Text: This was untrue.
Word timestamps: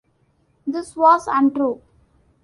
This 0.65 0.95
was 0.95 1.27
untrue. 1.27 1.79